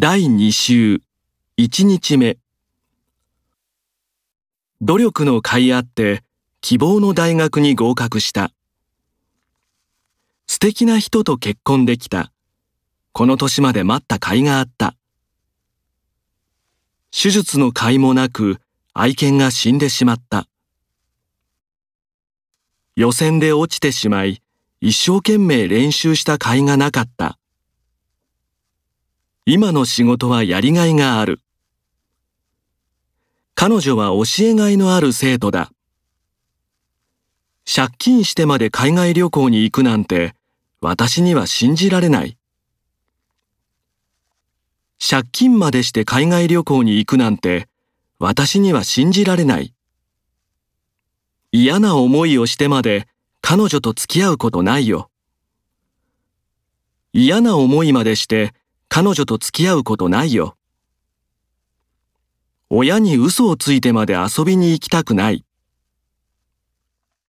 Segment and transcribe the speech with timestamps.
[0.00, 1.02] 第2週。
[1.56, 2.38] 1日目。
[4.80, 6.22] 努力の甲斐あって
[6.60, 8.52] 希望の大学に合格した。
[10.46, 12.30] 素敵な人と結婚できた。
[13.10, 14.94] この年まで待った甲斐があった。
[17.10, 18.60] 手術の甲斐もなく
[18.94, 20.46] 愛犬が死んでしまった。
[22.94, 24.44] 予選で落ちてしまい
[24.80, 27.36] 一生懸命練習した甲斐がなかった。
[29.50, 31.40] 今の仕事はやりがいがある。
[33.54, 35.72] 彼女は教えがいのある生徒だ。
[37.64, 40.34] 借金してまで海外旅行に行くなんて
[40.82, 42.36] 私には信じられない。
[45.00, 47.68] 借金までして海外旅行に行くなんて
[48.18, 49.72] 私には信じられない。
[51.52, 53.08] 嫌な思いをしてまで
[53.40, 55.08] 彼女と付き合うことないよ。
[57.14, 58.52] 嫌な思いまでして
[59.00, 60.56] 彼女と付き合うことないよ。
[62.68, 65.44] 親に嘘をついてまで遊びに行きたくない。